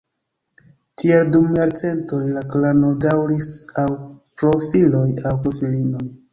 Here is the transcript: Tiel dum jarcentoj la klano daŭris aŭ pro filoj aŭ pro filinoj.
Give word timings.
Tiel 1.01 1.29
dum 1.35 1.51
jarcentoj 1.57 2.23
la 2.39 2.43
klano 2.55 2.91
daŭris 3.07 3.53
aŭ 3.85 3.87
pro 3.99 4.57
filoj 4.73 5.07
aŭ 5.33 5.39
pro 5.47 5.57
filinoj. 5.63 6.07